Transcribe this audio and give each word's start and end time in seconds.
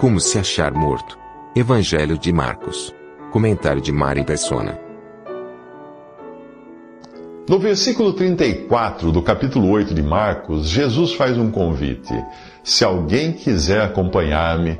Como 0.00 0.18
se 0.18 0.38
achar 0.38 0.72
morto. 0.72 1.18
Evangelho 1.54 2.16
de 2.16 2.32
Marcos. 2.32 2.94
Comentário 3.30 3.82
de 3.82 3.92
Mari 3.92 4.24
Persona. 4.24 4.80
No 7.46 7.58
versículo 7.58 8.14
34 8.14 9.12
do 9.12 9.20
capítulo 9.20 9.68
8 9.68 9.92
de 9.92 10.02
Marcos, 10.02 10.70
Jesus 10.70 11.12
faz 11.12 11.36
um 11.36 11.50
convite. 11.50 12.14
Se 12.64 12.82
alguém 12.82 13.34
quiser 13.34 13.82
acompanhar-me, 13.82 14.78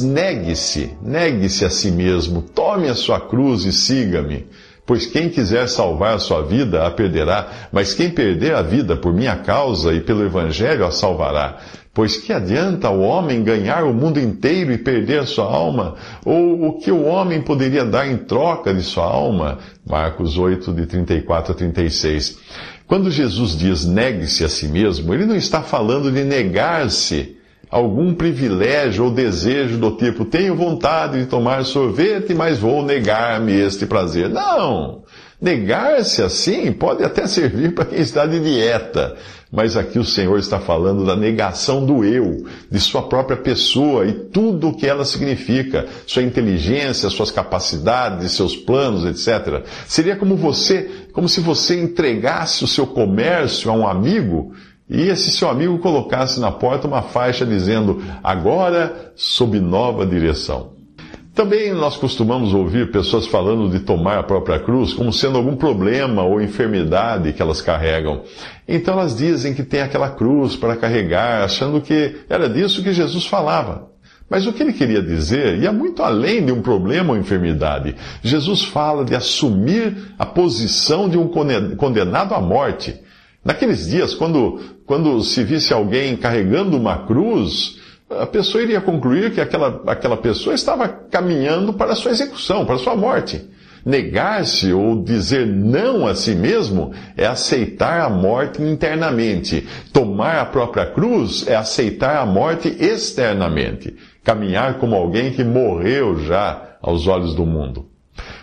negue-se, 0.00 0.92
negue-se 1.00 1.64
a 1.64 1.70
si 1.70 1.92
mesmo, 1.92 2.42
tome 2.42 2.88
a 2.88 2.96
sua 2.96 3.20
cruz 3.20 3.64
e 3.64 3.72
siga-me. 3.72 4.48
Pois 4.84 5.06
quem 5.06 5.28
quiser 5.28 5.68
salvar 5.68 6.14
a 6.14 6.18
sua 6.18 6.42
vida 6.42 6.84
a 6.84 6.90
perderá, 6.90 7.68
mas 7.70 7.94
quem 7.94 8.10
perder 8.10 8.56
a 8.56 8.62
vida 8.62 8.96
por 8.96 9.12
minha 9.12 9.36
causa 9.36 9.92
e 9.94 10.00
pelo 10.00 10.24
evangelho 10.24 10.84
a 10.84 10.90
salvará. 10.90 11.58
Pois 11.98 12.16
que 12.16 12.32
adianta 12.32 12.88
o 12.90 13.00
homem 13.00 13.42
ganhar 13.42 13.82
o 13.82 13.92
mundo 13.92 14.20
inteiro 14.20 14.70
e 14.70 14.78
perder 14.78 15.18
a 15.18 15.26
sua 15.26 15.46
alma? 15.46 15.96
Ou 16.24 16.68
o 16.68 16.78
que 16.78 16.92
o 16.92 17.04
homem 17.04 17.42
poderia 17.42 17.84
dar 17.84 18.06
em 18.06 18.18
troca 18.18 18.72
de 18.72 18.84
sua 18.84 19.02
alma? 19.02 19.58
Marcos 19.84 20.38
8, 20.38 20.72
de 20.74 20.86
34 20.86 21.50
a 21.50 21.56
36. 21.56 22.38
Quando 22.86 23.10
Jesus 23.10 23.58
diz 23.58 23.84
negue-se 23.84 24.44
a 24.44 24.48
si 24.48 24.68
mesmo, 24.68 25.12
ele 25.12 25.26
não 25.26 25.34
está 25.34 25.60
falando 25.60 26.12
de 26.12 26.22
negar-se 26.22 27.36
algum 27.68 28.14
privilégio 28.14 29.06
ou 29.06 29.10
desejo 29.10 29.76
do 29.76 29.90
tipo, 29.96 30.24
tenho 30.24 30.54
vontade 30.54 31.18
de 31.18 31.26
tomar 31.26 31.64
sorvete, 31.64 32.32
mas 32.32 32.60
vou 32.60 32.80
negar-me 32.80 33.54
este 33.54 33.86
prazer. 33.86 34.28
Não! 34.28 35.02
Negar-se 35.40 36.20
assim 36.20 36.72
pode 36.72 37.04
até 37.04 37.24
servir 37.28 37.72
para 37.72 37.84
quem 37.84 38.00
está 38.00 38.26
de 38.26 38.40
dieta, 38.40 39.16
mas 39.52 39.76
aqui 39.76 39.96
o 39.96 40.04
Senhor 40.04 40.36
está 40.36 40.58
falando 40.58 41.06
da 41.06 41.14
negação 41.14 41.86
do 41.86 42.04
eu, 42.04 42.44
de 42.68 42.80
sua 42.80 43.02
própria 43.02 43.36
pessoa 43.36 44.04
e 44.04 44.12
tudo 44.12 44.68
o 44.68 44.76
que 44.76 44.84
ela 44.84 45.04
significa, 45.04 45.86
sua 46.08 46.24
inteligência, 46.24 47.08
suas 47.08 47.30
capacidades, 47.30 48.32
seus 48.32 48.56
planos, 48.56 49.04
etc. 49.04 49.64
Seria 49.86 50.16
como 50.16 50.34
você, 50.34 50.90
como 51.12 51.28
se 51.28 51.40
você 51.40 51.80
entregasse 51.80 52.64
o 52.64 52.68
seu 52.68 52.88
comércio 52.88 53.70
a 53.70 53.74
um 53.74 53.86
amigo 53.86 54.52
e 54.90 55.02
esse 55.02 55.30
seu 55.30 55.48
amigo 55.48 55.78
colocasse 55.78 56.40
na 56.40 56.50
porta 56.50 56.88
uma 56.88 57.02
faixa 57.02 57.46
dizendo: 57.46 58.02
agora 58.24 59.12
sob 59.14 59.60
nova 59.60 60.04
direção. 60.04 60.77
Também 61.38 61.72
nós 61.72 61.96
costumamos 61.96 62.52
ouvir 62.52 62.90
pessoas 62.90 63.24
falando 63.28 63.70
de 63.70 63.78
tomar 63.78 64.18
a 64.18 64.24
própria 64.24 64.58
cruz 64.58 64.92
como 64.92 65.12
sendo 65.12 65.38
algum 65.38 65.54
problema 65.54 66.24
ou 66.24 66.42
enfermidade 66.42 67.32
que 67.32 67.40
elas 67.40 67.62
carregam. 67.62 68.24
Então 68.66 68.94
elas 68.94 69.16
dizem 69.16 69.54
que 69.54 69.62
tem 69.62 69.80
aquela 69.80 70.10
cruz 70.10 70.56
para 70.56 70.74
carregar, 70.74 71.44
achando 71.44 71.80
que 71.80 72.16
era 72.28 72.48
disso 72.48 72.82
que 72.82 72.92
Jesus 72.92 73.24
falava. 73.24 73.88
Mas 74.28 74.48
o 74.48 74.52
que 74.52 74.64
ele 74.64 74.72
queria 74.72 75.00
dizer 75.00 75.60
ia 75.60 75.70
muito 75.70 76.02
além 76.02 76.44
de 76.44 76.50
um 76.50 76.60
problema 76.60 77.12
ou 77.12 77.16
enfermidade. 77.16 77.94
Jesus 78.20 78.64
fala 78.64 79.04
de 79.04 79.14
assumir 79.14 79.96
a 80.18 80.26
posição 80.26 81.08
de 81.08 81.16
um 81.16 81.28
condenado 81.76 82.34
à 82.34 82.40
morte. 82.40 83.00
Naqueles 83.44 83.86
dias, 83.86 84.12
quando, 84.12 84.60
quando 84.84 85.22
se 85.22 85.44
visse 85.44 85.72
alguém 85.72 86.16
carregando 86.16 86.76
uma 86.76 87.06
cruz, 87.06 87.77
a 88.10 88.26
pessoa 88.26 88.62
iria 88.62 88.80
concluir 88.80 89.32
que 89.32 89.40
aquela, 89.40 89.82
aquela 89.86 90.16
pessoa 90.16 90.54
estava 90.54 90.88
caminhando 90.88 91.72
para 91.72 91.92
a 91.92 91.96
sua 91.96 92.10
execução, 92.10 92.64
para 92.64 92.76
a 92.76 92.78
sua 92.78 92.96
morte. 92.96 93.44
Negar-se 93.84 94.72
ou 94.72 95.02
dizer 95.02 95.46
não 95.46 96.06
a 96.06 96.14
si 96.14 96.34
mesmo 96.34 96.92
é 97.16 97.26
aceitar 97.26 98.00
a 98.00 98.10
morte 98.10 98.60
internamente. 98.62 99.66
Tomar 99.92 100.38
a 100.40 100.46
própria 100.46 100.86
cruz 100.86 101.46
é 101.46 101.54
aceitar 101.54 102.16
a 102.16 102.26
morte 102.26 102.68
externamente. 102.80 103.94
Caminhar 104.24 104.78
como 104.78 104.94
alguém 104.94 105.32
que 105.32 105.44
morreu 105.44 106.18
já 106.24 106.76
aos 106.82 107.06
olhos 107.06 107.34
do 107.34 107.46
mundo. 107.46 107.88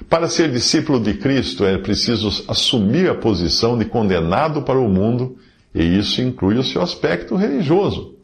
Para 0.09 0.27
ser 0.27 0.51
discípulo 0.51 0.99
de 0.99 1.15
Cristo 1.15 1.65
é 1.65 1.77
preciso 1.77 2.45
assumir 2.47 3.09
a 3.09 3.15
posição 3.15 3.77
de 3.77 3.85
condenado 3.85 4.61
para 4.61 4.79
o 4.79 4.87
mundo, 4.87 5.37
e 5.73 5.83
isso 5.83 6.21
inclui 6.21 6.57
o 6.57 6.63
seu 6.63 6.81
aspecto 6.81 7.35
religioso. 7.35 8.14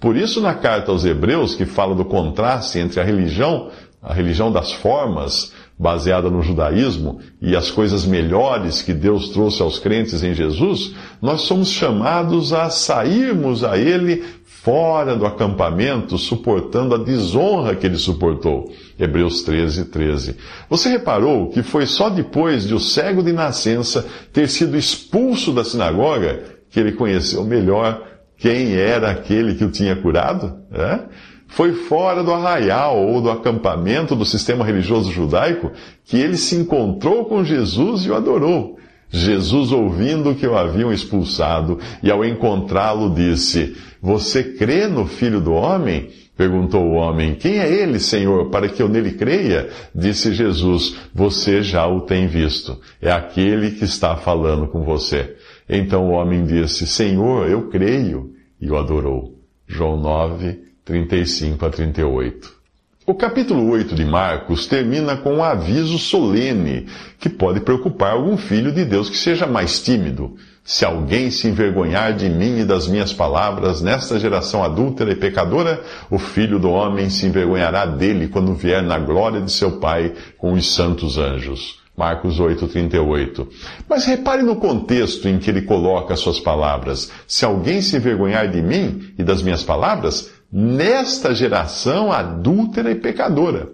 Por 0.00 0.16
isso, 0.16 0.40
na 0.40 0.54
carta 0.54 0.90
aos 0.90 1.04
Hebreus, 1.04 1.54
que 1.54 1.66
fala 1.66 1.94
do 1.94 2.04
contraste 2.04 2.78
entre 2.78 3.00
a 3.00 3.04
religião, 3.04 3.68
a 4.02 4.14
religião 4.14 4.50
das 4.50 4.72
formas, 4.72 5.52
baseada 5.78 6.30
no 6.30 6.42
judaísmo, 6.42 7.20
e 7.40 7.54
as 7.54 7.70
coisas 7.70 8.04
melhores 8.04 8.82
que 8.82 8.94
Deus 8.94 9.28
trouxe 9.28 9.62
aos 9.62 9.78
crentes 9.78 10.22
em 10.22 10.34
Jesus, 10.34 10.94
nós 11.20 11.42
somos 11.42 11.68
chamados 11.68 12.52
a 12.52 12.70
sairmos 12.70 13.62
a 13.62 13.76
Ele 13.78 14.22
fora 14.62 15.16
do 15.16 15.24
acampamento, 15.24 16.18
suportando 16.18 16.94
a 16.94 16.98
desonra 16.98 17.74
que 17.74 17.86
ele 17.86 17.96
suportou. 17.96 18.70
Hebreus 18.98 19.42
13, 19.42 19.86
13. 19.86 20.36
Você 20.68 20.90
reparou 20.90 21.48
que 21.48 21.62
foi 21.62 21.86
só 21.86 22.10
depois 22.10 22.66
de 22.66 22.74
o 22.74 22.78
cego 22.78 23.22
de 23.22 23.32
nascença 23.32 24.06
ter 24.32 24.48
sido 24.48 24.76
expulso 24.76 25.52
da 25.52 25.64
sinagoga 25.64 26.42
que 26.68 26.78
ele 26.78 26.92
conheceu 26.92 27.42
melhor 27.42 28.09
quem 28.40 28.74
era 28.74 29.10
aquele 29.10 29.54
que 29.54 29.64
o 29.64 29.70
tinha 29.70 29.94
curado? 29.94 30.56
É? 30.72 31.00
Foi 31.46 31.72
fora 31.72 32.24
do 32.24 32.32
arraial 32.32 32.96
ou 33.06 33.20
do 33.20 33.30
acampamento 33.30 34.16
do 34.16 34.24
sistema 34.24 34.64
religioso 34.64 35.12
judaico 35.12 35.70
que 36.04 36.16
ele 36.16 36.36
se 36.36 36.56
encontrou 36.56 37.26
com 37.26 37.44
Jesus 37.44 38.04
e 38.04 38.10
o 38.10 38.14
adorou. 38.14 38.78
Jesus, 39.12 39.72
ouvindo 39.72 40.34
que 40.36 40.46
o 40.46 40.56
haviam 40.56 40.92
expulsado, 40.92 41.80
e 42.00 42.10
ao 42.10 42.24
encontrá-lo, 42.24 43.12
disse: 43.12 43.76
Você 44.00 44.42
crê 44.42 44.86
no 44.86 45.04
Filho 45.04 45.40
do 45.40 45.52
Homem? 45.52 46.08
Perguntou 46.40 46.86
o 46.86 46.94
homem: 46.94 47.34
Quem 47.34 47.58
é 47.58 47.70
ele, 47.70 48.00
Senhor, 48.00 48.48
para 48.48 48.66
que 48.66 48.82
eu 48.82 48.88
nele 48.88 49.12
creia? 49.12 49.68
Disse 49.94 50.32
Jesus: 50.32 50.96
Você 51.14 51.60
já 51.62 51.86
o 51.86 52.00
tem 52.00 52.26
visto. 52.26 52.78
É 53.02 53.10
aquele 53.10 53.72
que 53.72 53.84
está 53.84 54.16
falando 54.16 54.66
com 54.68 54.82
você. 54.82 55.36
Então 55.72 56.08
o 56.08 56.10
homem 56.10 56.44
disse: 56.44 56.84
Senhor, 56.84 57.48
eu 57.48 57.68
creio. 57.68 58.34
E 58.60 58.68
o 58.68 58.76
adorou. 58.76 59.38
João 59.68 59.96
9, 59.96 60.58
35 60.84 61.64
a 61.64 61.70
38. 61.70 62.60
O 63.06 63.14
capítulo 63.14 63.70
8 63.70 63.94
de 63.94 64.04
Marcos 64.04 64.66
termina 64.66 65.16
com 65.16 65.36
um 65.36 65.42
aviso 65.42 65.96
solene 65.98 66.86
que 67.18 67.28
pode 67.28 67.60
preocupar 67.60 68.12
algum 68.12 68.36
filho 68.36 68.72
de 68.72 68.84
Deus 68.84 69.08
que 69.08 69.16
seja 69.16 69.46
mais 69.46 69.80
tímido. 69.80 70.36
Se 70.64 70.84
alguém 70.84 71.30
se 71.30 71.48
envergonhar 71.48 72.14
de 72.14 72.28
mim 72.28 72.58
e 72.58 72.64
das 72.64 72.86
minhas 72.86 73.12
palavras 73.12 73.80
nesta 73.80 74.18
geração 74.18 74.62
adúltera 74.62 75.12
e 75.12 75.16
pecadora, 75.16 75.82
o 76.10 76.18
filho 76.18 76.58
do 76.58 76.70
homem 76.70 77.08
se 77.08 77.26
envergonhará 77.26 77.86
dele 77.86 78.28
quando 78.28 78.54
vier 78.54 78.82
na 78.82 78.98
glória 78.98 79.40
de 79.40 79.50
seu 79.50 79.78
Pai 79.78 80.12
com 80.36 80.52
os 80.52 80.74
santos 80.74 81.16
anjos. 81.16 81.79
Marcos 82.00 82.40
8,38. 82.40 83.46
Mas 83.86 84.06
repare 84.06 84.42
no 84.42 84.56
contexto 84.56 85.28
em 85.28 85.38
que 85.38 85.50
ele 85.50 85.60
coloca 85.60 86.14
as 86.14 86.20
suas 86.20 86.40
palavras. 86.40 87.12
Se 87.28 87.44
alguém 87.44 87.82
se 87.82 87.94
envergonhar 87.94 88.48
de 88.48 88.62
mim 88.62 89.12
e 89.18 89.22
das 89.22 89.42
minhas 89.42 89.62
palavras, 89.62 90.30
nesta 90.50 91.34
geração 91.34 92.10
adúltera 92.10 92.90
e 92.90 92.94
pecadora. 92.94 93.68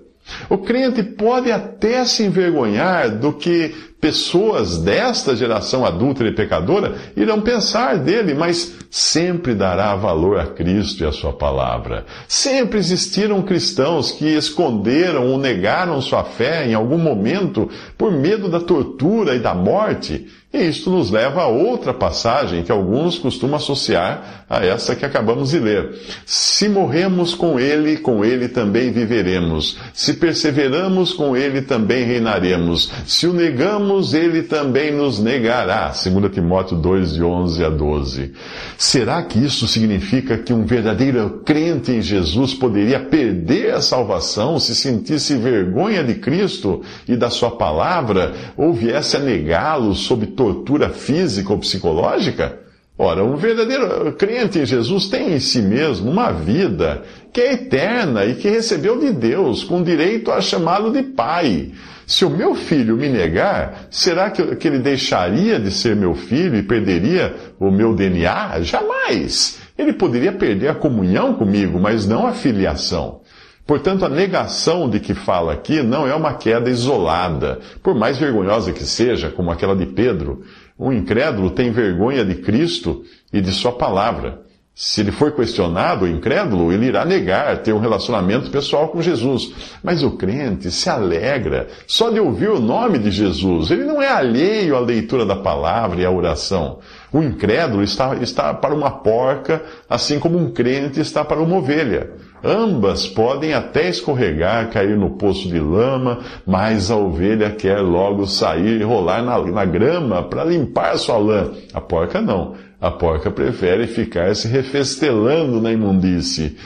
O 0.50 0.58
crente 0.58 1.04
pode 1.04 1.52
até 1.52 2.04
se 2.04 2.24
envergonhar 2.24 3.16
do 3.16 3.32
que 3.32 3.72
pessoas 4.00 4.78
desta 4.78 5.34
geração 5.34 5.84
adulta 5.84 6.24
e 6.24 6.32
pecadora 6.32 6.94
irão 7.16 7.40
pensar 7.40 7.98
dele, 7.98 8.34
mas 8.34 8.76
sempre 8.90 9.54
dará 9.54 9.94
valor 9.96 10.38
a 10.38 10.46
Cristo 10.46 11.02
e 11.02 11.06
a 11.06 11.12
sua 11.12 11.32
palavra. 11.32 12.04
Sempre 12.28 12.78
existiram 12.78 13.42
cristãos 13.42 14.12
que 14.12 14.26
esconderam 14.26 15.26
ou 15.26 15.38
negaram 15.38 16.00
sua 16.00 16.24
fé 16.24 16.66
em 16.68 16.74
algum 16.74 16.98
momento 16.98 17.68
por 17.96 18.12
medo 18.12 18.48
da 18.48 18.60
tortura 18.60 19.34
e 19.34 19.40
da 19.40 19.54
morte. 19.54 20.26
E 20.52 20.68
isto 20.68 20.88
nos 20.88 21.10
leva 21.10 21.42
a 21.42 21.48
outra 21.48 21.92
passagem 21.92 22.62
que 22.62 22.72
alguns 22.72 23.18
costumam 23.18 23.56
associar 23.56 24.46
a 24.48 24.64
essa 24.64 24.96
que 24.96 25.04
acabamos 25.04 25.50
de 25.50 25.58
ler. 25.58 25.98
Se 26.24 26.68
morremos 26.68 27.34
com 27.34 27.60
Ele, 27.60 27.98
com 27.98 28.24
Ele 28.24 28.48
também 28.48 28.90
viveremos. 28.90 29.76
Se 29.92 30.14
perseveramos 30.14 31.12
com 31.12 31.36
Ele, 31.36 31.60
também 31.60 32.04
reinaremos. 32.04 32.90
Se 33.06 33.26
o 33.26 33.34
negamos, 33.34 33.85
negamos, 33.86 34.12
ele 34.12 34.42
também 34.42 34.92
nos 34.92 35.20
negará. 35.20 35.88
2 35.88 36.32
Timóteo 36.32 36.76
2, 36.76 37.14
de 37.14 37.22
11 37.22 37.64
a 37.64 37.70
12. 37.70 38.32
Será 38.76 39.22
que 39.22 39.38
isso 39.38 39.66
significa 39.68 40.36
que 40.36 40.52
um 40.52 40.64
verdadeiro 40.64 41.42
crente 41.44 41.92
em 41.92 42.02
Jesus 42.02 42.52
poderia 42.52 42.98
perder 43.00 43.74
a 43.74 43.80
salvação 43.80 44.58
se 44.58 44.74
sentisse 44.74 45.36
vergonha 45.36 46.02
de 46.02 46.14
Cristo 46.14 46.82
e 47.06 47.16
da 47.16 47.30
sua 47.30 47.52
palavra, 47.52 48.34
ou 48.56 48.72
viesse 48.72 49.16
a 49.16 49.20
negá-lo 49.20 49.94
sob 49.94 50.26
tortura 50.26 50.90
física 50.90 51.52
ou 51.52 51.58
psicológica? 51.58 52.65
Ora, 52.98 53.22
um 53.22 53.36
verdadeiro 53.36 54.12
crente 54.12 54.58
em 54.58 54.64
Jesus 54.64 55.08
tem 55.08 55.34
em 55.34 55.38
si 55.38 55.60
mesmo 55.60 56.10
uma 56.10 56.32
vida 56.32 57.02
que 57.30 57.42
é 57.42 57.52
eterna 57.52 58.24
e 58.24 58.34
que 58.34 58.48
recebeu 58.48 58.98
de 58.98 59.12
Deus, 59.12 59.62
com 59.62 59.82
direito 59.82 60.32
a 60.32 60.40
chamá-lo 60.40 60.90
de 60.90 61.02
Pai. 61.02 61.72
Se 62.06 62.24
o 62.24 62.30
meu 62.30 62.54
filho 62.54 62.96
me 62.96 63.08
negar, 63.08 63.88
será 63.90 64.30
que, 64.30 64.56
que 64.56 64.66
ele 64.66 64.78
deixaria 64.78 65.60
de 65.60 65.70
ser 65.70 65.94
meu 65.94 66.14
filho 66.14 66.56
e 66.56 66.62
perderia 66.62 67.34
o 67.60 67.70
meu 67.70 67.94
DNA? 67.94 68.62
Jamais! 68.62 69.58
Ele 69.76 69.92
poderia 69.92 70.32
perder 70.32 70.68
a 70.68 70.74
comunhão 70.74 71.34
comigo, 71.34 71.78
mas 71.78 72.06
não 72.06 72.26
a 72.26 72.32
filiação. 72.32 73.20
Portanto, 73.66 74.04
a 74.04 74.08
negação 74.08 74.88
de 74.88 75.00
que 75.00 75.12
fala 75.12 75.52
aqui 75.52 75.82
não 75.82 76.06
é 76.06 76.14
uma 76.14 76.34
queda 76.34 76.70
isolada, 76.70 77.58
por 77.82 77.94
mais 77.96 78.16
vergonhosa 78.16 78.72
que 78.72 78.84
seja, 78.84 79.28
como 79.28 79.50
aquela 79.50 79.74
de 79.74 79.86
Pedro. 79.86 80.44
O 80.78 80.92
incrédulo 80.92 81.50
tem 81.50 81.70
vergonha 81.70 82.24
de 82.24 82.34
Cristo 82.36 83.04
e 83.32 83.40
de 83.40 83.52
Sua 83.52 83.72
palavra. 83.72 84.46
Se 84.78 85.00
ele 85.00 85.10
for 85.10 85.32
questionado, 85.32 86.04
o 86.04 86.08
incrédulo, 86.08 86.70
ele 86.70 86.84
irá 86.84 87.02
negar 87.02 87.62
ter 87.62 87.72
um 87.72 87.78
relacionamento 87.78 88.50
pessoal 88.50 88.88
com 88.88 89.00
Jesus. 89.00 89.78
Mas 89.82 90.02
o 90.02 90.18
crente 90.18 90.70
se 90.70 90.90
alegra 90.90 91.68
só 91.86 92.10
de 92.10 92.20
ouvir 92.20 92.50
o 92.50 92.60
nome 92.60 92.98
de 92.98 93.10
Jesus. 93.10 93.70
Ele 93.70 93.84
não 93.84 94.02
é 94.02 94.08
alheio 94.08 94.76
à 94.76 94.80
leitura 94.80 95.24
da 95.24 95.34
palavra 95.34 96.02
e 96.02 96.04
à 96.04 96.10
oração. 96.10 96.80
O 97.10 97.22
incrédulo 97.22 97.82
está, 97.82 98.16
está 98.16 98.52
para 98.52 98.74
uma 98.74 98.90
porca, 98.90 99.64
assim 99.88 100.18
como 100.18 100.36
um 100.36 100.52
crente 100.52 101.00
está 101.00 101.24
para 101.24 101.40
uma 101.40 101.56
ovelha. 101.56 102.10
Ambas 102.44 103.06
podem 103.06 103.54
até 103.54 103.88
escorregar, 103.88 104.70
cair 104.70 104.96
no 104.96 105.10
poço 105.10 105.48
de 105.48 105.58
lama, 105.58 106.20
mas 106.46 106.90
a 106.90 106.96
ovelha 106.96 107.50
quer 107.50 107.80
logo 107.80 108.26
sair 108.26 108.80
e 108.80 108.84
rolar 108.84 109.22
na, 109.22 109.38
na 109.40 109.64
grama 109.64 110.22
para 110.22 110.44
limpar 110.44 110.96
sua 110.98 111.16
lã. 111.18 111.50
A 111.72 111.80
porca 111.80 112.20
não. 112.20 112.54
A 112.80 112.90
porca 112.90 113.30
prefere 113.30 113.86
ficar 113.86 114.34
se 114.36 114.46
refestelando 114.48 115.60
na 115.60 115.72
imundície. 115.72 116.56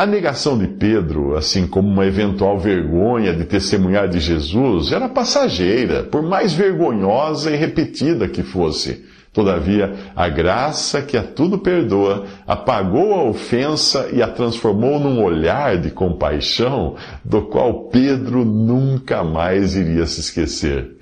A 0.00 0.06
negação 0.06 0.56
de 0.56 0.66
Pedro, 0.66 1.36
assim 1.36 1.66
como 1.66 1.86
uma 1.86 2.06
eventual 2.06 2.58
vergonha 2.58 3.34
de 3.34 3.44
testemunhar 3.44 4.08
de 4.08 4.18
Jesus, 4.18 4.92
era 4.92 5.10
passageira, 5.10 6.04
por 6.04 6.22
mais 6.22 6.54
vergonhosa 6.54 7.50
e 7.50 7.56
repetida 7.56 8.26
que 8.26 8.42
fosse. 8.42 9.04
Todavia, 9.30 9.92
a 10.16 10.26
graça 10.26 11.02
que 11.02 11.18
a 11.18 11.22
tudo 11.22 11.58
perdoa 11.58 12.24
apagou 12.46 13.12
a 13.12 13.24
ofensa 13.24 14.08
e 14.10 14.22
a 14.22 14.28
transformou 14.28 14.98
num 14.98 15.22
olhar 15.22 15.76
de 15.76 15.90
compaixão 15.90 16.96
do 17.22 17.42
qual 17.42 17.90
Pedro 17.90 18.42
nunca 18.42 19.22
mais 19.22 19.76
iria 19.76 20.06
se 20.06 20.20
esquecer. 20.20 20.96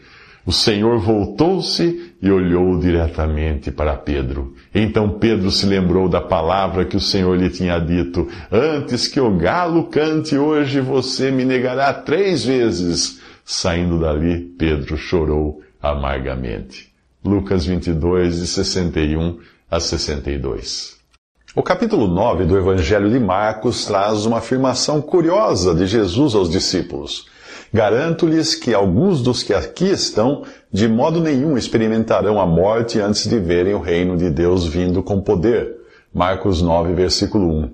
O 0.45 0.51
Senhor 0.51 0.99
voltou-se 0.99 2.08
e 2.21 2.31
olhou 2.31 2.79
diretamente 2.79 3.71
para 3.71 3.97
Pedro. 3.97 4.55
Então 4.75 5.19
Pedro 5.19 5.51
se 5.51 5.67
lembrou 5.67 6.09
da 6.09 6.21
palavra 6.21 6.85
que 6.85 6.97
o 6.97 7.01
Senhor 7.01 7.37
lhe 7.39 7.49
tinha 7.49 7.79
dito: 7.79 8.29
Antes 8.51 9.07
que 9.07 9.21
o 9.21 9.37
galo 9.37 9.85
cante 9.85 10.37
hoje, 10.37 10.81
você 10.81 11.31
me 11.31 11.45
negará 11.45 11.93
três 11.93 12.45
vezes. 12.45 13.21
Saindo 13.45 13.99
dali, 14.01 14.41
Pedro 14.59 14.97
chorou 14.97 15.63
amargamente. 15.81 16.93
Lucas 17.25 17.65
22, 17.65 18.41
de 18.41 18.47
61 18.47 19.39
a 19.71 19.81
62. 19.81 20.99
O 21.55 21.63
capítulo 21.63 22.07
9 22.07 22.45
do 22.45 22.59
Evangelho 22.59 23.11
de 23.11 23.19
Marcos 23.19 23.87
traz 23.87 24.27
uma 24.27 24.39
afirmação 24.39 25.01
curiosa 25.01 25.75
de 25.75 25.87
Jesus 25.87 26.35
aos 26.35 26.51
discípulos. 26.51 27.27
Garanto-lhes 27.73 28.55
que 28.55 28.73
alguns 28.73 29.23
dos 29.23 29.43
que 29.43 29.53
aqui 29.53 29.91
estão, 29.91 30.43
de 30.73 30.89
modo 30.89 31.21
nenhum 31.21 31.57
experimentarão 31.57 32.41
a 32.41 32.47
morte 32.47 33.01
antes 33.01 33.29
de 33.29 33.39
verem 33.39 33.75
o 33.75 33.81
reino 33.81 34.17
de 34.17 34.31
Deus 34.31 34.67
vindo 34.67 35.03
com 35.03 35.21
poder. 35.21 35.77
Marcos 36.13 36.63
9, 36.63 36.95
versículo 36.95 37.49
1. 37.49 37.71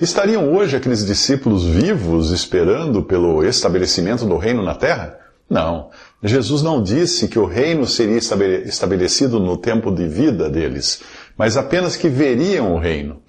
Estariam 0.00 0.52
hoje 0.54 0.76
aqueles 0.76 1.06
discípulos 1.06 1.64
vivos 1.64 2.30
esperando 2.30 3.02
pelo 3.02 3.44
estabelecimento 3.44 4.26
do 4.26 4.36
reino 4.36 4.62
na 4.62 4.74
terra? 4.74 5.18
Não. 5.48 5.90
Jesus 6.22 6.62
não 6.62 6.82
disse 6.82 7.28
que 7.28 7.38
o 7.38 7.46
reino 7.46 7.86
seria 7.86 8.18
estabelecido 8.18 9.38
no 9.38 9.56
tempo 9.56 9.90
de 9.90 10.06
vida 10.08 10.50
deles, 10.50 11.02
mas 11.36 11.56
apenas 11.56 11.96
que 11.96 12.08
veriam 12.08 12.74
o 12.74 12.78
reino. 12.78 13.22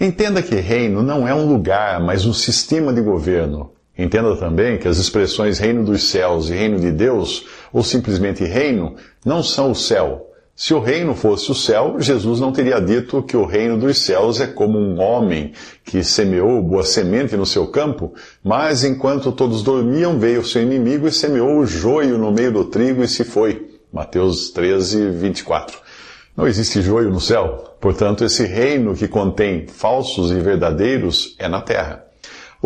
Entenda 0.00 0.42
que 0.42 0.54
reino 0.54 1.02
não 1.02 1.26
é 1.26 1.34
um 1.34 1.46
lugar, 1.46 2.00
mas 2.00 2.24
um 2.24 2.32
sistema 2.32 2.92
de 2.92 3.00
governo. 3.00 3.72
Entenda 3.98 4.36
também 4.36 4.78
que 4.78 4.88
as 4.88 4.98
expressões 4.98 5.58
reino 5.58 5.84
dos 5.84 6.10
céus 6.10 6.50
e 6.50 6.52
reino 6.52 6.78
de 6.78 6.90
Deus, 6.92 7.46
ou 7.72 7.82
simplesmente 7.82 8.44
reino, 8.44 8.96
não 9.24 9.42
são 9.42 9.70
o 9.70 9.74
céu, 9.74 10.26
se 10.58 10.72
o 10.72 10.80
reino 10.80 11.14
fosse 11.14 11.52
o 11.52 11.54
céu, 11.54 11.96
Jesus 12.00 12.40
não 12.40 12.50
teria 12.50 12.80
dito 12.80 13.22
que 13.22 13.36
o 13.36 13.44
reino 13.44 13.76
dos 13.76 13.98
céus 13.98 14.40
é 14.40 14.46
como 14.46 14.78
um 14.78 14.98
homem 14.98 15.52
que 15.84 16.02
semeou 16.02 16.62
boa 16.62 16.82
semente 16.82 17.36
no 17.36 17.44
seu 17.44 17.66
campo, 17.66 18.14
mas 18.42 18.82
enquanto 18.82 19.30
todos 19.30 19.62
dormiam, 19.62 20.18
veio 20.18 20.40
o 20.40 20.46
seu 20.46 20.62
inimigo 20.62 21.06
e 21.06 21.12
semeou 21.12 21.58
o 21.58 21.66
joio 21.66 22.16
no 22.16 22.32
meio 22.32 22.50
do 22.50 22.64
trigo 22.64 23.02
e 23.02 23.08
se 23.08 23.22
foi. 23.22 23.70
Mateus 23.92 24.48
13, 24.48 25.10
24. 25.10 25.78
Não 26.34 26.46
existe 26.46 26.80
joio 26.80 27.10
no 27.10 27.20
céu, 27.20 27.76
portanto, 27.78 28.24
esse 28.24 28.46
reino 28.46 28.94
que 28.94 29.06
contém 29.06 29.66
falsos 29.66 30.30
e 30.30 30.36
verdadeiros 30.36 31.36
é 31.38 31.48
na 31.48 31.60
terra. 31.60 32.05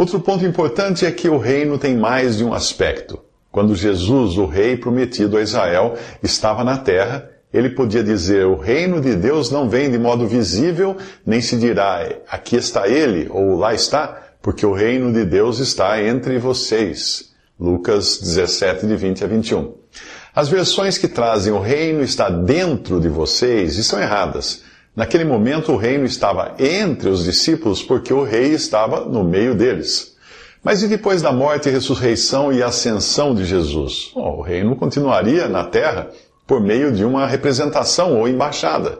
Outro 0.00 0.18
ponto 0.18 0.46
importante 0.46 1.04
é 1.04 1.10
que 1.10 1.28
o 1.28 1.36
reino 1.36 1.76
tem 1.76 1.94
mais 1.94 2.38
de 2.38 2.42
um 2.42 2.54
aspecto. 2.54 3.20
Quando 3.52 3.76
Jesus, 3.76 4.38
o 4.38 4.46
rei 4.46 4.74
prometido 4.74 5.36
a 5.36 5.42
Israel, 5.42 5.94
estava 6.22 6.64
na 6.64 6.78
terra, 6.78 7.28
ele 7.52 7.68
podia 7.68 8.02
dizer: 8.02 8.46
O 8.46 8.56
reino 8.56 8.98
de 8.98 9.14
Deus 9.14 9.50
não 9.50 9.68
vem 9.68 9.90
de 9.90 9.98
modo 9.98 10.26
visível, 10.26 10.96
nem 11.26 11.42
se 11.42 11.54
dirá: 11.58 12.08
Aqui 12.30 12.56
está 12.56 12.88
ele, 12.88 13.28
ou 13.28 13.58
lá 13.58 13.74
está, 13.74 14.18
porque 14.40 14.64
o 14.64 14.72
reino 14.72 15.12
de 15.12 15.22
Deus 15.22 15.58
está 15.58 16.02
entre 16.02 16.38
vocês. 16.38 17.34
Lucas 17.60 18.20
17, 18.22 18.86
de 18.86 18.96
20 18.96 19.24
a 19.24 19.26
21. 19.26 19.74
As 20.34 20.48
versões 20.48 20.96
que 20.96 21.08
trazem 21.08 21.52
o 21.52 21.60
reino 21.60 22.02
está 22.02 22.30
dentro 22.30 23.02
de 23.02 23.10
vocês 23.10 23.76
estão 23.76 24.00
erradas. 24.00 24.62
Naquele 25.00 25.24
momento 25.24 25.72
o 25.72 25.78
reino 25.78 26.04
estava 26.04 26.54
entre 26.58 27.08
os 27.08 27.24
discípulos 27.24 27.82
porque 27.82 28.12
o 28.12 28.22
rei 28.22 28.52
estava 28.52 29.06
no 29.06 29.24
meio 29.24 29.54
deles. 29.54 30.14
Mas 30.62 30.82
e 30.82 30.88
depois 30.88 31.22
da 31.22 31.32
morte, 31.32 31.70
ressurreição 31.70 32.52
e 32.52 32.62
ascensão 32.62 33.34
de 33.34 33.46
Jesus? 33.46 34.12
Oh, 34.14 34.32
o 34.32 34.42
reino 34.42 34.76
continuaria 34.76 35.48
na 35.48 35.64
terra 35.64 36.10
por 36.46 36.60
meio 36.60 36.92
de 36.92 37.02
uma 37.02 37.26
representação 37.26 38.18
ou 38.18 38.28
embaixada. 38.28 38.98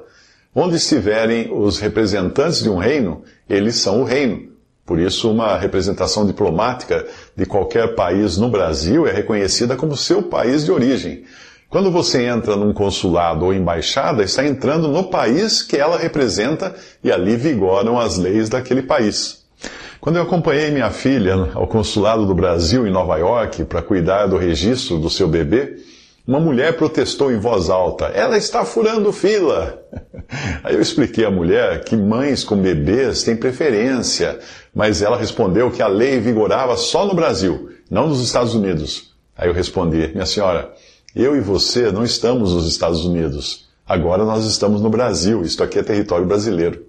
Onde 0.55 0.77
estiverem 0.77 1.53
os 1.53 1.79
representantes 1.79 2.63
de 2.63 2.71
um 2.71 2.79
reino, 2.79 3.23
eles 3.47 3.77
são 3.77 4.01
o 4.01 4.05
reino. 4.05 4.49
Por 4.87 4.99
isso, 4.99 5.31
uma 5.31 5.59
representação 5.59 6.27
diplomática 6.27 7.07
de 7.37 7.45
qualquer 7.45 7.95
país 7.95 8.39
no 8.39 8.49
Brasil 8.49 9.07
é 9.07 9.13
reconhecida 9.13 9.77
como 9.77 9.95
seu 9.95 10.23
país 10.23 10.65
de 10.65 10.73
origem. 10.73 11.25
Quando 11.71 11.89
você 11.89 12.25
entra 12.25 12.57
num 12.57 12.73
consulado 12.73 13.45
ou 13.45 13.55
embaixada, 13.55 14.25
está 14.25 14.45
entrando 14.45 14.89
no 14.89 15.05
país 15.05 15.63
que 15.63 15.77
ela 15.77 15.97
representa 15.97 16.75
e 17.03 17.13
ali 17.13 17.37
vigoram 17.37 17.97
as 17.97 18.19
leis 18.19 18.49
daquele 18.49 18.83
país. 18.83 19.45
Quando 20.01 20.17
eu 20.17 20.23
acompanhei 20.23 20.73
minha 20.73 20.91
filha 20.91 21.53
ao 21.55 21.69
consulado 21.69 22.27
do 22.27 22.35
Brasil 22.35 22.89
em 22.89 22.91
Nova 22.91 23.17
York 23.19 23.65
para 23.67 23.83
cuidar 23.83 24.27
do 24.27 24.37
registro 24.37 24.99
do 24.99 25.09
seu 25.09 25.29
bebê, 25.29 25.77
uma 26.27 26.41
mulher 26.41 26.77
protestou 26.77 27.31
em 27.31 27.39
voz 27.39 27.71
alta: 27.71 28.07
Ela 28.07 28.37
está 28.37 28.65
furando 28.65 29.13
fila! 29.13 29.81
Aí 30.65 30.75
eu 30.75 30.81
expliquei 30.81 31.25
à 31.25 31.31
mulher 31.31 31.85
que 31.85 31.97
mães 31.97 32.43
com 32.43 32.57
bebês 32.57 33.23
têm 33.23 33.37
preferência, 33.37 34.41
mas 34.75 35.03
ela 35.03 35.17
respondeu 35.17 35.71
que 35.71 35.83
a 35.83 35.87
lei 35.87 36.19
vigorava 36.19 36.77
só 36.77 37.07
no 37.07 37.15
Brasil, 37.15 37.71
não 37.89 38.09
nos 38.09 38.21
Estados 38.21 38.57
Unidos. 38.57 39.15
Aí 39.37 39.49
eu 39.49 39.55
respondi: 39.55 40.11
Minha 40.13 40.27
senhora, 40.27 40.73
eu 41.15 41.37
e 41.37 41.41
você 41.41 41.91
não 41.91 42.05
estamos 42.05 42.55
nos 42.55 42.69
Estados 42.69 43.05
Unidos. 43.05 43.69
Agora 43.87 44.25
nós 44.25 44.45
estamos 44.45 44.81
no 44.81 44.89
Brasil, 44.89 45.43
isto 45.43 45.63
aqui 45.63 45.79
é 45.79 45.83
território 45.83 46.27
brasileiro. 46.27 46.87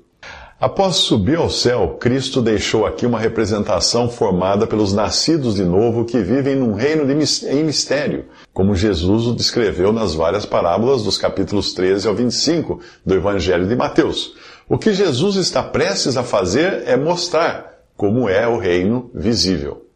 Após 0.59 0.97
subir 0.97 1.39
ao 1.39 1.49
céu, 1.49 1.97
Cristo 1.99 2.39
deixou 2.39 2.85
aqui 2.85 3.03
uma 3.03 3.17
representação 3.17 4.07
formada 4.07 4.67
pelos 4.67 4.93
nascidos 4.93 5.55
de 5.55 5.63
novo 5.63 6.05
que 6.05 6.19
vivem 6.19 6.55
num 6.55 6.75
reino 6.75 7.07
de, 7.07 7.47
em 7.47 7.63
mistério, 7.63 8.25
como 8.53 8.75
Jesus 8.75 9.25
o 9.25 9.33
descreveu 9.33 9.91
nas 9.91 10.13
várias 10.13 10.45
parábolas 10.45 11.01
dos 11.01 11.17
capítulos 11.17 11.73
13 11.73 12.07
ao 12.07 12.13
25 12.13 12.79
do 13.03 13.15
Evangelho 13.15 13.67
de 13.67 13.75
Mateus. 13.75 14.35
O 14.69 14.77
que 14.77 14.93
Jesus 14.93 15.35
está 15.37 15.63
prestes 15.63 16.15
a 16.15 16.21
fazer 16.21 16.83
é 16.85 16.95
mostrar 16.95 17.79
como 17.97 18.29
é 18.29 18.47
o 18.47 18.59
reino 18.59 19.09
visível. 19.15 19.87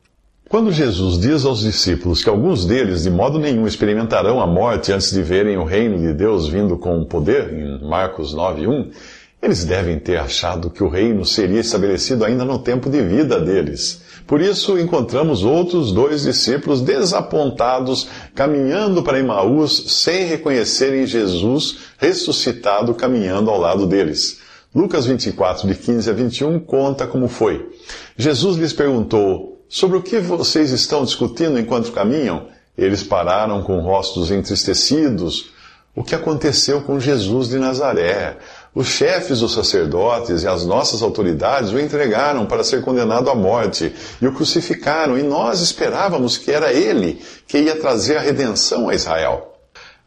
Quando 0.48 0.72
Jesus 0.72 1.20
diz 1.20 1.44
aos 1.44 1.62
discípulos 1.62 2.24
que 2.24 2.30
alguns 2.30 2.66
deles 2.66 3.02
de 3.02 3.10
modo 3.10 3.40
nenhum 3.40 3.66
experimentarão 3.66 4.40
a 4.40 4.46
morte 4.46 4.92
antes 4.92 5.12
de 5.12 5.24
verem 5.24 5.58
o 5.58 5.64
reino 5.64 5.98
de 5.98 6.14
Deus 6.14 6.48
vindo 6.48 6.78
com 6.78 7.04
poder, 7.04 7.52
em 7.52 7.84
Marcos 7.84 8.36
9:1, 8.36 8.92
eles 9.42 9.66
devem 9.66 9.98
ter 9.98 10.18
achado 10.18 10.70
que 10.70 10.84
o 10.84 10.88
reino 10.88 11.26
seria 11.26 11.60
estabelecido 11.60 12.24
ainda 12.24 12.46
no 12.46 12.60
tempo 12.60 12.92
de 12.92 13.02
vida 13.02 13.40
deles. 13.40 14.04
Por 14.28 14.40
isso 14.40 14.78
encontramos 14.80 15.44
outros 15.44 15.92
dois 15.92 16.22
discípulos 16.22 16.80
desapontados 16.80 18.08
caminhando 18.36 19.02
para 19.02 19.20
Emaús 19.20 19.86
sem 19.88 20.26
reconhecerem 20.26 21.08
Jesus 21.08 21.78
ressuscitado 21.98 22.94
caminhando 22.94 23.50
ao 23.50 23.60
lado 23.60 23.88
deles. 23.88 24.40
Lucas 24.74 25.08
24, 25.08 25.68
de 25.68 25.74
15 25.74 26.10
a 26.10 26.14
21, 26.14 26.60
conta 26.60 27.08
como 27.08 27.28
foi. 27.28 27.68
Jesus 28.16 28.58
lhes 28.58 28.74
perguntou: 28.74 29.55
Sobre 29.68 29.98
o 29.98 30.02
que 30.02 30.20
vocês 30.20 30.72
estão 30.72 31.04
discutindo 31.04 31.60
enquanto 31.60 31.92
caminham? 31.92 32.48
Eles 32.78 33.04
pararam 33.04 33.64
com 33.64 33.80
rostos 33.80 34.30
entristecidos. 34.30 35.52
O 35.96 36.04
que 36.04 36.14
aconteceu 36.14 36.82
com 36.82 37.00
Jesus 37.00 37.50
de 37.50 37.58
Nazaré? 37.58 38.38
Os 38.76 38.88
chefes 38.88 39.40
dos 39.40 39.54
sacerdotes 39.54 40.44
e 40.44 40.48
as 40.48 40.66
nossas 40.66 41.02
autoridades 41.02 41.72
o 41.72 41.80
entregaram 41.80 42.46
para 42.46 42.64
ser 42.64 42.82
condenado 42.82 43.30
à 43.30 43.36
morte 43.36 43.94
e 44.22 44.28
o 44.28 44.34
crucificaram, 44.34 45.18
e 45.18 45.24
nós 45.24 45.62
esperávamos 45.62 46.38
que 46.38 46.52
era 46.52 46.72
ele 46.72 47.22
que 47.48 47.58
ia 47.58 47.76
trazer 47.76 48.18
a 48.18 48.22
redenção 48.22 48.90
a 48.90 48.94
Israel. 48.94 49.54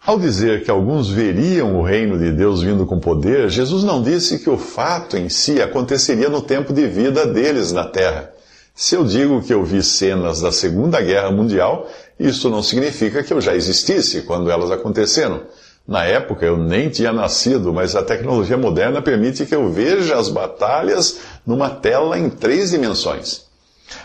Ao 0.04 0.18
dizer 0.18 0.62
que 0.62 0.70
alguns 0.70 1.10
veriam 1.10 1.78
o 1.78 1.82
reino 1.82 2.16
de 2.16 2.30
Deus 2.30 2.62
vindo 2.62 2.86
com 2.86 3.00
poder, 3.00 3.50
Jesus 3.50 3.82
não 3.82 4.02
disse 4.02 4.38
que 4.38 4.48
o 4.48 4.56
fato 4.56 5.16
em 5.16 5.28
si 5.28 5.60
aconteceria 5.60 6.28
no 6.28 6.42
tempo 6.42 6.72
de 6.72 6.86
vida 6.86 7.26
deles 7.26 7.72
na 7.72 7.84
terra. 7.84 8.37
Se 8.80 8.94
eu 8.94 9.04
digo 9.04 9.42
que 9.42 9.52
eu 9.52 9.64
vi 9.64 9.82
cenas 9.82 10.40
da 10.40 10.52
Segunda 10.52 11.00
Guerra 11.00 11.32
Mundial, 11.32 11.90
isso 12.16 12.48
não 12.48 12.62
significa 12.62 13.24
que 13.24 13.32
eu 13.32 13.40
já 13.40 13.52
existisse 13.56 14.22
quando 14.22 14.52
elas 14.52 14.70
aconteceram. 14.70 15.42
Na 15.84 16.04
época 16.04 16.46
eu 16.46 16.56
nem 16.56 16.88
tinha 16.88 17.12
nascido, 17.12 17.72
mas 17.72 17.96
a 17.96 18.04
tecnologia 18.04 18.56
moderna 18.56 19.02
permite 19.02 19.44
que 19.44 19.54
eu 19.54 19.68
veja 19.68 20.16
as 20.16 20.28
batalhas 20.28 21.18
numa 21.44 21.68
tela 21.68 22.16
em 22.16 22.30
três 22.30 22.70
dimensões. 22.70 23.46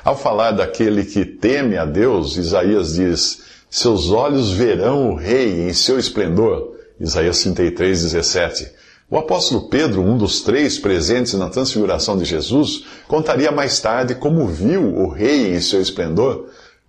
Ao 0.04 0.18
falar 0.18 0.50
daquele 0.50 1.06
que 1.06 1.24
teme 1.24 1.78
a 1.78 1.86
Deus, 1.86 2.36
Isaías 2.36 2.96
diz: 2.96 3.44
Seus 3.70 4.10
olhos 4.10 4.50
verão 4.50 5.12
o 5.12 5.16
Rei 5.16 5.70
em 5.70 5.74
seu 5.74 6.00
esplendor. 6.00 6.78
Isaías 7.00 7.44
33, 7.44 8.02
17. 8.02 8.72
O 9.10 9.18
apóstolo 9.18 9.68
Pedro, 9.70 10.02
um 10.02 10.18
dos 10.18 10.42
três 10.42 10.80
presentes 10.80 11.34
na 11.34 11.50
transfiguração 11.50 12.18
de 12.18 12.26
Jesus, 12.26 12.86
contaria 13.08 13.52
mais 13.52 13.80
tarde 13.80 14.16
como 14.16 14.48
viu 14.48 14.82
o 14.82 15.10
Rei 15.10 15.56
em 15.56 15.62
seu 15.62 15.82
esplendor, 15.82 16.48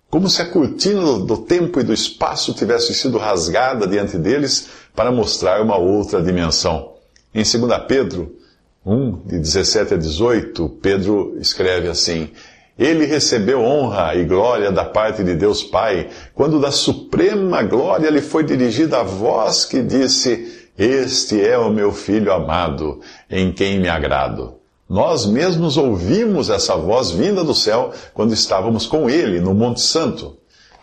como 0.09 0.29
se 0.29 0.41
a 0.41 0.45
cortina 0.45 1.19
do 1.19 1.37
tempo 1.37 1.79
e 1.79 1.83
do 1.83 1.93
espaço 1.93 2.53
tivesse 2.53 2.93
sido 2.93 3.17
rasgada 3.17 3.85
diante 3.85 4.17
deles 4.17 4.69
para 4.95 5.11
mostrar 5.11 5.61
uma 5.61 5.77
outra 5.77 6.21
dimensão. 6.21 6.93
Em 7.33 7.43
2 7.43 7.53
Pedro 7.87 8.33
1, 8.85 9.21
de 9.25 9.39
17 9.39 9.95
a 9.95 9.97
18, 9.97 10.69
Pedro 10.81 11.35
escreve 11.39 11.89
assim: 11.89 12.29
Ele 12.79 13.05
recebeu 13.05 13.59
honra 13.59 14.15
e 14.15 14.23
glória 14.23 14.71
da 14.71 14.85
parte 14.85 15.23
de 15.23 15.35
Deus 15.35 15.63
Pai, 15.63 16.09
quando 16.33 16.61
da 16.61 16.71
suprema 16.71 17.61
glória 17.63 18.09
lhe 18.09 18.21
foi 18.21 18.43
dirigida 18.43 18.99
a 18.99 19.03
voz 19.03 19.65
que 19.65 19.81
disse: 19.81 20.44
este 20.77 21.41
é 21.41 21.57
o 21.57 21.71
meu 21.71 21.91
filho 21.91 22.33
amado, 22.33 22.99
em 23.29 23.51
quem 23.51 23.79
me 23.79 23.87
agrado. 23.87 24.55
Nós 24.87 25.25
mesmos 25.25 25.77
ouvimos 25.77 26.49
essa 26.49 26.75
voz 26.75 27.11
vinda 27.11 27.43
do 27.43 27.55
céu 27.55 27.91
quando 28.13 28.33
estávamos 28.33 28.85
com 28.85 29.09
ele 29.09 29.39
no 29.39 29.53
Monte 29.53 29.81
Santo. 29.81 30.37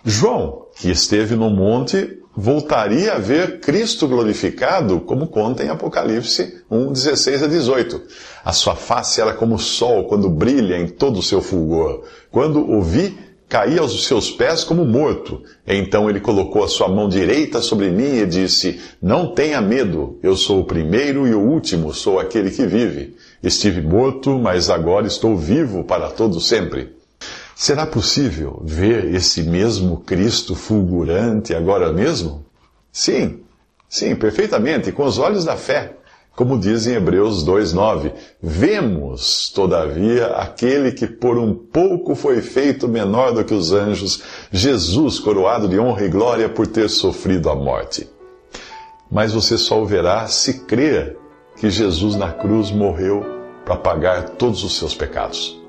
João, 0.04 0.66
que 0.76 0.90
esteve 0.90 1.36
no 1.36 1.48
monte, 1.48 2.18
voltaria 2.34 3.12
a 3.12 3.18
ver 3.18 3.60
Cristo 3.60 4.08
glorificado, 4.08 5.00
como 5.00 5.28
conta 5.28 5.62
em 5.62 5.68
Apocalipse 5.68 6.62
1, 6.70 6.92
16 6.92 7.42
a 7.42 7.46
18. 7.46 8.02
A 8.44 8.52
sua 8.52 8.74
face 8.74 9.20
era 9.20 9.34
como 9.34 9.54
o 9.54 9.60
sol 9.60 10.04
quando 10.04 10.28
brilha 10.28 10.78
em 10.78 10.88
todo 10.88 11.18
o 11.18 11.22
seu 11.22 11.40
fulgor. 11.40 12.02
Quando 12.30 12.68
o 12.68 12.80
vi, 12.80 13.16
caí 13.52 13.78
aos 13.78 14.06
seus 14.06 14.30
pés 14.30 14.64
como 14.64 14.82
morto. 14.82 15.42
Então 15.66 16.08
ele 16.08 16.20
colocou 16.20 16.64
a 16.64 16.68
sua 16.68 16.88
mão 16.88 17.06
direita 17.06 17.60
sobre 17.60 17.90
mim 17.90 18.20
e 18.20 18.26
disse: 18.26 18.80
Não 19.00 19.34
tenha 19.34 19.60
medo, 19.60 20.18
eu 20.22 20.34
sou 20.34 20.60
o 20.60 20.64
primeiro 20.64 21.28
e 21.28 21.34
o 21.34 21.40
último, 21.40 21.92
sou 21.92 22.18
aquele 22.18 22.50
que 22.50 22.64
vive. 22.64 23.14
Estive 23.42 23.82
morto, 23.82 24.38
mas 24.38 24.70
agora 24.70 25.06
estou 25.06 25.36
vivo 25.36 25.84
para 25.84 26.08
todo 26.08 26.40
sempre. 26.40 26.96
Será 27.54 27.84
possível 27.84 28.62
ver 28.64 29.14
esse 29.14 29.42
mesmo 29.42 29.98
Cristo 29.98 30.54
fulgurante 30.54 31.54
agora 31.54 31.92
mesmo? 31.92 32.42
Sim, 32.90 33.40
sim, 33.86 34.16
perfeitamente, 34.16 34.90
com 34.92 35.04
os 35.04 35.18
olhos 35.18 35.44
da 35.44 35.58
fé. 35.58 35.96
Como 36.34 36.58
diz 36.58 36.86
em 36.86 36.94
Hebreus 36.94 37.44
2,9: 37.44 38.12
Vemos, 38.42 39.50
todavia, 39.50 40.28
aquele 40.28 40.92
que 40.92 41.06
por 41.06 41.36
um 41.36 41.54
pouco 41.54 42.14
foi 42.14 42.40
feito 42.40 42.88
menor 42.88 43.32
do 43.32 43.44
que 43.44 43.52
os 43.52 43.72
anjos, 43.72 44.22
Jesus, 44.50 45.18
coroado 45.18 45.68
de 45.68 45.78
honra 45.78 46.06
e 46.06 46.08
glória 46.08 46.48
por 46.48 46.66
ter 46.66 46.88
sofrido 46.88 47.50
a 47.50 47.54
morte. 47.54 48.08
Mas 49.10 49.32
você 49.32 49.58
só 49.58 49.82
o 49.82 49.86
verá 49.86 50.26
se 50.26 50.64
crer 50.64 51.18
que 51.56 51.68
Jesus 51.68 52.16
na 52.16 52.32
cruz 52.32 52.70
morreu 52.70 53.22
para 53.64 53.76
pagar 53.76 54.30
todos 54.30 54.64
os 54.64 54.78
seus 54.78 54.94
pecados. 54.94 55.60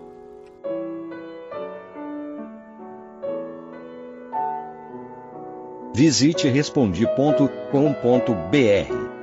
Visite 5.94 6.48
respondi.com.br 6.48 9.23